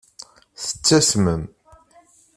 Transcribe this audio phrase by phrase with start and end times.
[0.63, 1.41] Tettasmem.